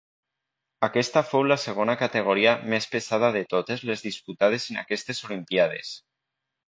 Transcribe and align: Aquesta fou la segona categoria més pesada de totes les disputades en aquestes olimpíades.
Aquesta 0.87 1.21
fou 1.33 1.43
la 1.51 1.57
segona 1.63 1.95
categoria 1.99 2.53
més 2.73 2.89
pesada 2.95 3.31
de 3.37 3.43
totes 3.55 3.85
les 3.91 4.05
disputades 4.07 4.67
en 4.73 4.81
aquestes 4.85 5.23
olimpíades. 5.29 5.93